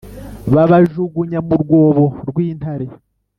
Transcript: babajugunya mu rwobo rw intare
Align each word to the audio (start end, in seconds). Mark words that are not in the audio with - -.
babajugunya 0.53 1.39
mu 1.47 1.55
rwobo 1.63 2.05
rw 2.29 2.37
intare 2.47 2.87